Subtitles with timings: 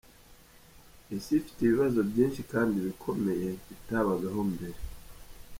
[1.15, 4.77] Isi ifite ibibazo byinshi kandi bikomeye bitabagaho mbere.